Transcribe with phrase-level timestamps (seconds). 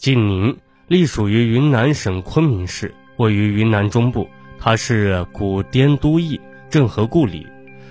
[0.00, 0.56] 晋宁
[0.88, 4.26] 隶属于云南省昆明市，位于云南中部。
[4.58, 7.46] 它是古滇都邑，郑和故里，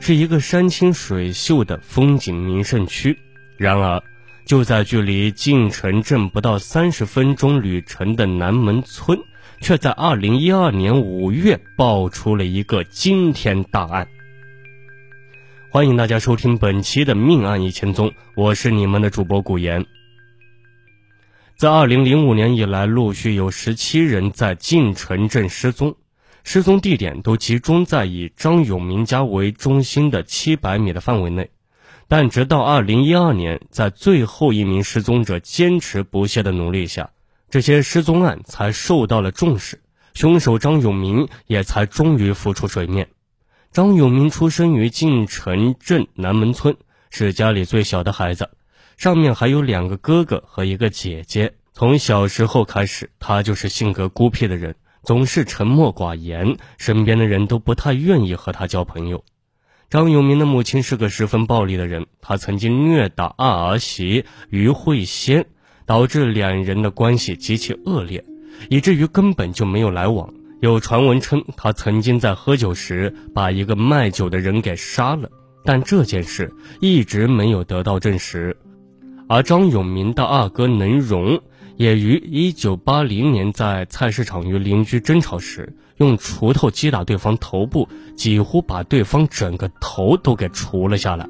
[0.00, 3.14] 是一个山清水秀的风景名胜区。
[3.58, 4.02] 然而，
[4.46, 9.18] 就在距离晋城镇不到三十分钟旅程的南门村，
[9.60, 14.08] 却在二零一二年五月爆出了一个惊天大案。
[15.70, 19.84] 欢迎大家收听本期的《命案一千宗》，我是你们的主播古言。
[21.60, 25.94] 在二零零五年以来，陆续有十七人在晋城镇失踪，
[26.42, 31.50] 失踪地点都集中在以张永明家为中心的七百米的范围内。
[32.08, 37.10] 但直到二零一二年，在最后一名失踪者坚持不懈的努力下，
[37.50, 39.82] 这些失踪案才受到了重视，
[40.14, 43.06] 凶手张永明也才终于浮出水面。
[43.70, 46.74] 张永明出生于晋城镇南门村，
[47.10, 48.48] 是家里最小的孩子，
[49.00, 51.54] 上面还有两个哥哥和一个姐姐。
[51.72, 59.24] 从小时候开始，他就是性格孤僻的人，总是沉默寡言，身边的人都不太愿意和他交朋友。
[59.88, 65.46] 张永明的母亲是个十分暴力的人，她曾经虐打二儿媳于慧仙，
[65.86, 68.22] 导致两人的关系极其恶劣，
[68.68, 70.34] 以至于根本就没有来往。
[70.60, 75.30] 有传闻称，他曾经在喝酒时把一个卖酒的人给杀了，
[75.64, 76.52] 但这件事
[76.82, 78.54] 一直没有得到证实。
[79.30, 81.40] 而张永明的二哥能荣。
[81.76, 91.26] 也于一九八零年在菜市场与邻居争吵时，用锄头击打对方头部，几乎把对方整个头都给锄了下来。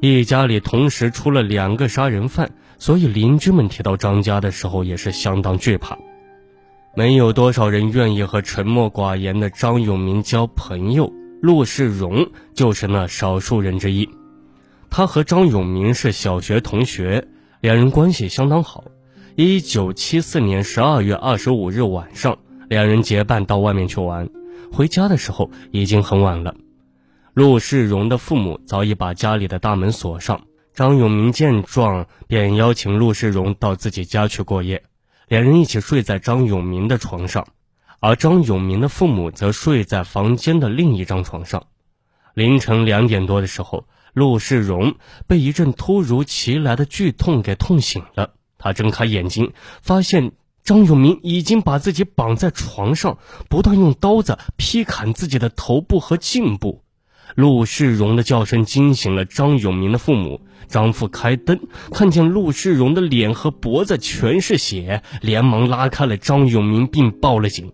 [0.00, 5.96] 一家里同时出了两个杀人犯，所以邻居们提到张家的时候也是相当惧怕。
[6.94, 14.06] 没有多少人愿意和沉默寡言的张永明交朋友，陆世荣就是那少数人之一。
[14.94, 17.26] 他和张永明是小学同学，
[17.62, 18.84] 两人关系相当好。
[19.36, 24.28] 一九七四年十二月二十五日晚上，两人结伴到外面去玩，
[24.70, 26.54] 回家的时候已经很晚了。
[27.32, 30.42] 陆世荣的父母早已把家里的大门锁上。
[30.74, 34.82] 张永明见状，便邀请陆世荣到自己家去过夜，
[35.26, 37.46] 两人一起睡在张永明的床上，
[38.00, 41.62] 而张永明的父母则睡在房间的另一张床上。
[42.34, 44.96] 凌晨两点多的时候，陆世荣
[45.26, 48.34] 被一阵突如其来的剧痛给痛醒了。
[48.58, 53.18] 他睁开眼睛，发现张永明已经把自己绑在床上，
[53.48, 56.82] 不断用刀子劈砍自己的头部和颈部。
[57.34, 60.42] 陆世荣的叫声惊醒了张永明的父母。
[60.68, 61.60] 张父开灯，
[61.92, 67.72] 看见陆世荣的脸和脖子全是血，连忙拉开了张永明，并报了警。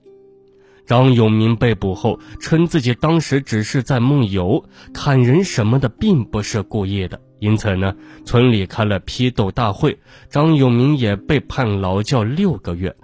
[0.88, 7.20] 张永明被捕后称，自己当时只是在梦游，砍人什么的并不是故意的。
[7.40, 7.94] 因此呢，
[8.24, 9.98] 村里开了批斗大会，
[10.30, 12.96] 张永明也被判劳教六个月。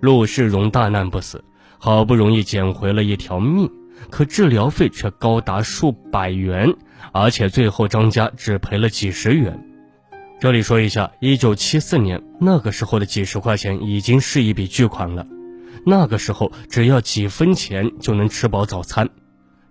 [0.00, 1.42] 陆世荣大难不死，
[1.78, 3.70] 好不容易捡回了一条命，
[4.10, 6.76] 可治疗费却高达数百元，
[7.10, 9.58] 而且最后张家只赔了几十元。
[10.38, 15.26] 这里说一下，一九七四年那个时候的几十块钱已经是一笔巨款了，
[15.84, 19.10] 那个时候只要几分钱就能吃饱早餐。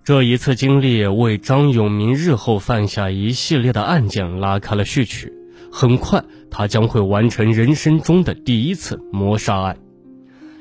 [0.03, 5.31] 这一次经历为张永明日后犯下一系列的案件拉开了序曲。
[5.72, 9.78] 很快，他将会完成人生中的第一次谋杀案。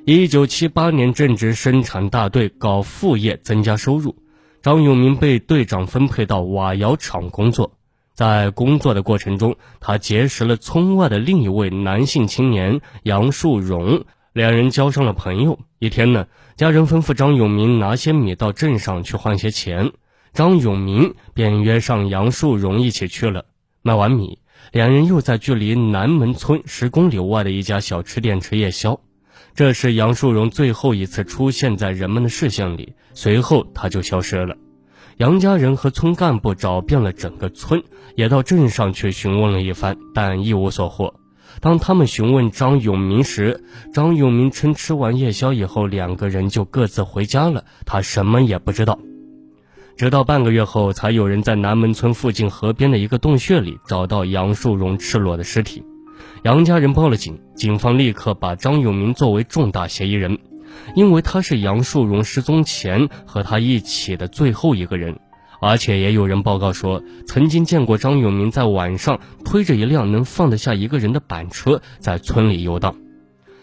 [0.07, 4.17] 一九七八年，正值生产大队搞副业增加收入，
[4.63, 7.73] 张永明被队长分配到瓦窑厂工作。
[8.15, 14.05] 在工作的过程中，他结识了村外的另一位男性青年杨树荣。
[14.32, 15.59] 两人交上了朋友。
[15.78, 16.26] 一天呢，
[16.56, 19.93] 家人吩咐张永明拿些米到镇上去换些钱，
[20.32, 23.44] 张永明便约上杨树荣一起去了。
[23.82, 24.38] 卖完米，
[24.70, 29.00] 两人又在距离南门村十公里外的一家小吃店吃夜宵。
[29.54, 34.56] 这是杨树荣最后一次出现在人们的视线里，随后他就消失了。
[35.19, 37.82] 杨家人和村干部找遍了整个村，
[38.16, 41.12] 也到镇上去询问了一番，但一无所获。
[41.62, 43.62] 当他们询问张永明时，
[43.94, 48.99] 张永明称吃完夜宵以后，两个人就各自回家了，他什么也不知道。
[49.97, 55.85] 直到半个月后，才有人在南门村附近河边的一个洞穴里找到杨树荣赤裸的尸体。
[56.43, 60.37] 杨家人报了警，警方立刻把张永明作为重大嫌疑人，
[60.97, 65.17] 因为他是杨树荣失踪前和他一起的最后一个人。
[65.62, 72.97] 而且也有人报告说，曾经见过张永明在晚上推着一辆能放得下一个人的板车在村里游荡。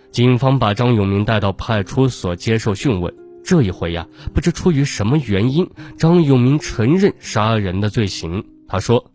[0.09, 3.13] 警方把张永明带到派出所接受讯问。
[3.43, 8.45] 这一回呀，不知出于什么原因，张永明承认杀人的罪行。
[8.65, 9.11] 他说，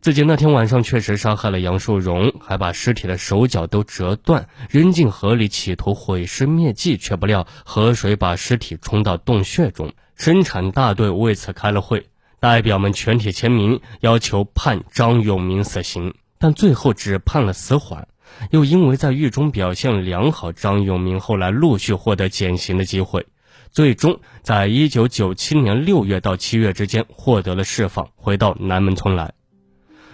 [0.00, 9.92] 自己那天晚上确实杀害了杨树荣，还把尸体的手脚都折断扔进河里，企图毁尸灭迹，却不料河水把尸体冲到洞穴中。
[10.16, 12.06] 生产大队为此开了会，
[12.44, 18.06] 代表们全体签名，要求判张永明死刑，但最后只判了死缓。
[18.50, 23.24] 又因为在狱中表现良好，张永明后来陆续获得减刑的机会，
[23.70, 29.32] 最终在一九九七年六月到七月之间获得了释放，回到南门村来。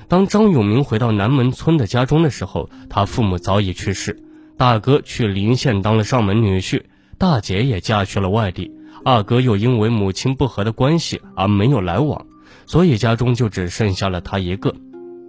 [0.07, 4.23] 当张永明回到南门村的家中的时候，他父母早已去世，
[4.57, 6.85] 大哥去临县当了上门女婿，
[7.19, 8.71] 大姐也嫁去了外地，
[9.05, 12.27] 二哥又因为母亲不和的关系而没有来往，
[12.67, 14.75] 所以家中就只剩下了他一个。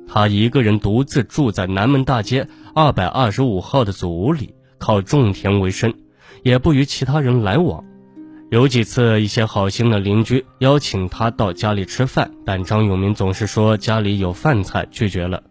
[0.08, 5.94] 他一个人独自住在南门大街二百二十五号的祖屋里，靠种田为生，
[6.44, 7.84] 也不与其他人来往。
[8.50, 15.42] 有几次，一些好心的邻居邀请他到家里吃饭，但张永明总是说家里有饭菜，拒绝了。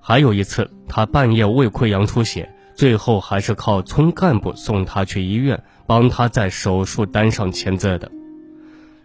[0.00, 8.10] 还有一次，他半夜胃溃疡出血，最后还是靠村干部送他去医院，帮他在手术单上签字的。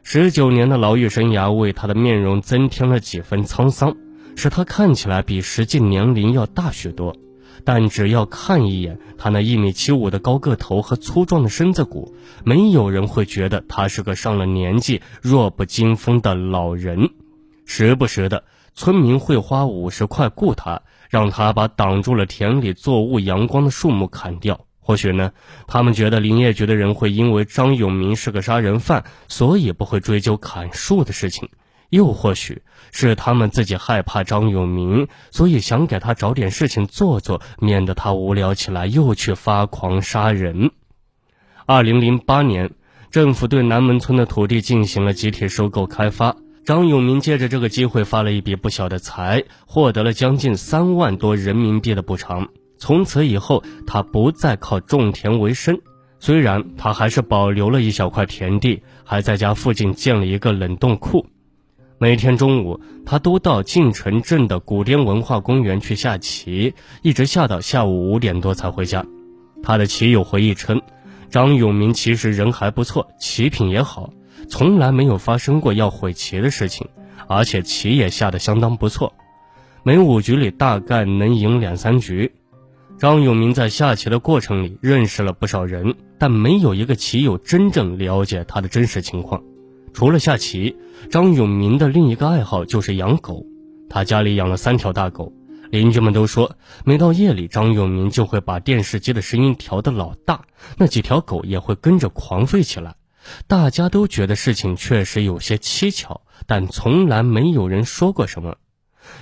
[0.02, 3.96] 十九年的牢狱生涯为他的面容增添了几分沧桑，
[4.36, 7.16] 使他看起来比实际年龄要大许多。
[7.66, 12.16] 但只要看一眼他那一米七五的高个头和粗壮的身子骨，
[12.46, 17.10] 没有人会觉得他是个上了年纪、弱不禁风的老人。
[17.66, 24.62] 时不时的，村民会花五十块雇他，让他把挡住了田里作物阳光的树木砍掉。
[24.80, 25.32] 或许呢，
[25.68, 31.50] 他们觉得林业局的人会因为张永明是个杀人犯，所以不会追究砍树的事情。
[31.90, 32.62] 又或许
[32.92, 40.72] 是他们自己害怕张永明，所以想给他找点事情做做，免得他无聊起来又去发狂杀人。
[41.66, 42.72] 二零零八年，
[43.10, 46.36] 政府对南门村的土地进行了集体收购开发，
[46.70, 52.48] 张永明借着这个机会发了一笔不小的财，获得了将近三万多人民币的补偿。
[52.78, 55.80] 从此以后，他不再靠种田为生，
[56.20, 61.26] 虽然他还是保留了一小块田地，还在家附近建了一个冷冻库。
[61.98, 69.04] 每天中午，他都到晋城镇的古滇文化公园去下棋，一直下到下午五点多才回家。
[69.64, 70.80] 他的棋友回忆称，
[71.32, 74.14] 张永明其实人还不错，棋品也好，
[74.48, 76.88] 从来没有发生过要毁棋的事情，
[77.28, 79.14] 而且棋也下得相当不错，
[79.84, 82.32] 每五局里大概能赢两三局。
[82.98, 89.42] 张永明在下棋的过程里认识了不少人，但没有一个棋友真正了解他的真实情况。
[89.94, 90.76] 除了下棋，
[91.10, 93.46] 张永明的另一个爱好就是养狗。
[93.90, 95.32] 他家里养了三条大狗，
[95.72, 96.52] 邻居们都说，
[96.84, 100.42] 每到夜里，张永明就会把电视机的声音调得老大，
[100.78, 102.96] 那几条狗也会跟着狂吠起来。
[103.48, 108.58] 大家都觉得事情确实有些蹊跷，但从来没有人说过什么。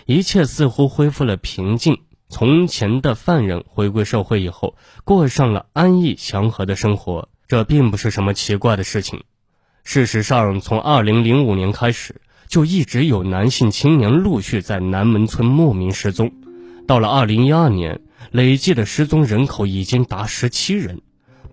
[0.05, 1.99] 一切似乎恢复了平静。
[2.29, 9.23] 从前的犯人回归社会以后，过上了安逸祥和的生活，这并不是什么奇怪的事情。
[9.85, 12.19] 事实上，从二零零五年开始，
[12.49, 16.33] 就一直有男性青年陆续在南门村莫名失踪。
[16.85, 18.01] 到了二零一二年，
[18.31, 21.01] 累计的失踪人口已经达十七人。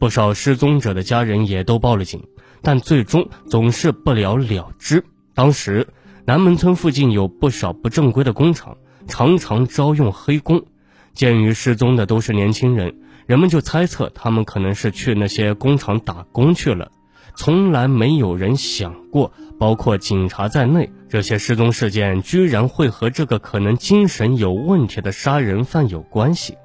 [0.00, 2.24] 不少失踪者的家人也都报了警，
[2.64, 5.04] 但最终总是不了了之。
[5.34, 5.86] 当时，
[6.24, 10.64] 南门村附近有不少不正规的工厂，常常招用黑工。
[11.12, 16.90] 鉴于失踪的都是年轻人，人们就猜测他们可能是去那些工厂打工去了。
[17.36, 26.56] 从来没有人想过，包括警察在内，这些失踪事件居然会和这个可能精神有问题的杀人犯有关系。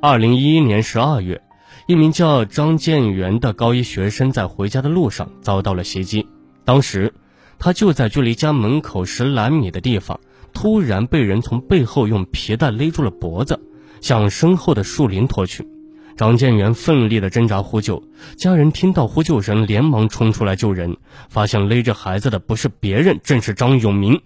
[0.00, 1.40] 二零一一年十二月，
[1.86, 6.26] 一名叫张建元的高一学生在回家的路上遭到了袭击，
[6.64, 7.12] 当时
[7.58, 10.18] 他就在距离家门口十来米的地方，
[10.54, 13.60] 突然被人从背后用皮带勒住了脖子，
[14.00, 15.68] 向身后的树林拖去。
[16.16, 18.02] 张建元奋力的挣扎呼救，
[18.38, 20.96] 家人听到呼救声，连忙冲出来救人，
[21.28, 24.22] 发现勒着孩子的不是别人，正是张永明。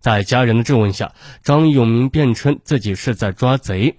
[0.00, 1.12] 在家人的质问下，
[1.44, 3.96] 张永明辩称自己是在抓贼。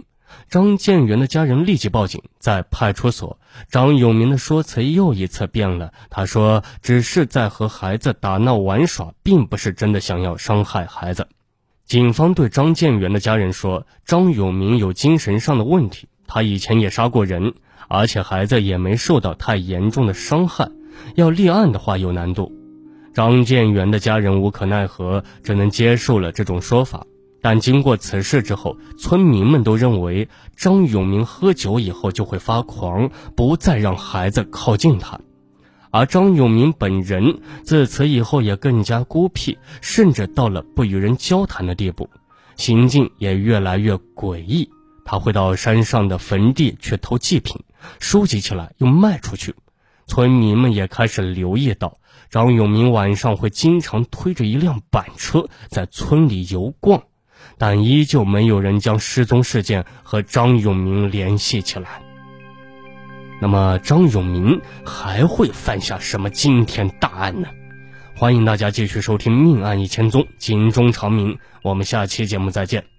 [0.49, 5.93] 张建元的家人立即报警，在派出所，张永明的说辞又一次变了。
[6.09, 11.27] 他说只是在和孩子打闹玩耍，并不是真的想要伤害孩子。
[11.85, 16.07] 警方对张建元的家人说，张永明有精神上的问题。
[16.25, 17.53] 他以前也杀过人，
[17.89, 20.71] 而且孩子也没受到太严重的伤害，
[21.15, 22.51] 要立案的话有难度。
[23.13, 27.05] 张建元的家人无可奈何，只能接受了这种说法。
[27.43, 35.19] 但经过此事之后，村民们都认为张永明喝酒以后就会发狂，不再让孩子靠近他。
[35.91, 42.09] 而张永明本人自此以后也更加孤僻，甚至到了不与人交谈的地步。
[42.55, 44.69] 行径也越来越诡异。
[45.03, 47.61] 他会到山上的坟地去偷祭品，
[47.99, 49.53] 收集起来又卖出去。
[50.07, 51.97] 村民们也开始留意到，
[52.29, 57.03] 张永明晚上会经常推着一辆板车在村里游逛，
[57.57, 62.01] 但依旧没有人将失踪事件和张永明联系起来。
[63.41, 67.49] 那么，张永明还会犯下什么惊天大案呢？
[68.15, 71.37] 欢迎大家继续收听《命案一千宗》，警钟长鸣。
[71.61, 72.92] 我们下期节目再见。